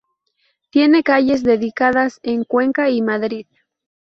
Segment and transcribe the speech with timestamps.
[0.71, 3.45] Tiene calles dedicadas en Cuenca y Madrid.